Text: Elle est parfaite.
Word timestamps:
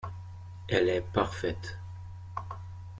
Elle 0.67 0.89
est 0.89 1.05
parfaite. 1.13 1.77